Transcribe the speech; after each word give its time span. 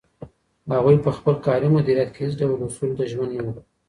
هغوی 0.75 0.97
په 1.05 1.11
خپل 1.17 1.35
کاري 1.45 1.67
مدیریت 1.75 2.09
کې 2.13 2.21
هیڅ 2.25 2.33
ډول 2.41 2.59
اصولو 2.67 2.97
ته 2.99 3.03
ژمن 3.11 3.29
نه 3.37 3.41
وو. 3.45 3.53